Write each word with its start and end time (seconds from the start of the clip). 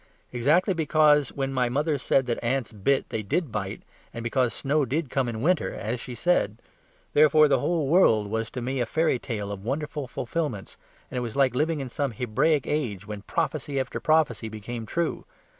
Exactly 0.33 0.73
because 0.73 1.31
when 1.31 1.53
my 1.53 1.69
mother 1.69 1.95
said 1.99 2.25
that 2.25 2.43
ants 2.43 2.73
bit 2.73 3.09
they 3.09 3.21
did 3.21 3.51
bite, 3.51 3.83
and 4.11 4.23
because 4.23 4.51
snow 4.51 4.83
did 4.83 5.11
come 5.11 5.29
in 5.29 5.43
winter 5.43 5.75
(as 5.75 5.99
she 5.99 6.15
said); 6.15 6.57
therefore 7.13 7.47
the 7.47 7.59
whole 7.59 7.87
world 7.87 8.27
was 8.27 8.49
to 8.49 8.63
me 8.63 8.79
a 8.79 8.87
fairyland 8.87 9.51
of 9.51 9.63
wonderful 9.63 10.07
fulfilments, 10.07 10.75
and 11.11 11.19
it 11.19 11.21
was 11.21 11.35
like 11.35 11.53
living 11.53 11.79
in 11.81 11.89
some 11.89 12.13
Hebraic 12.13 12.65
age, 12.65 13.05
when 13.05 13.21
prophecy 13.21 13.79
after 13.79 13.99
prophecy 13.99 14.49
came 14.59 14.87
true. 14.87 15.23